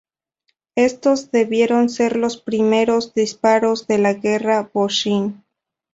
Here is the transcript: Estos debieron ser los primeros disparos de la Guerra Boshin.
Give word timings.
Estos 0.75 1.29
debieron 1.29 1.87
ser 1.89 2.15
los 2.15 2.35
primeros 2.37 3.13
disparos 3.13 3.85
de 3.85 3.99
la 3.99 4.15
Guerra 4.15 4.67
Boshin. 4.73 5.43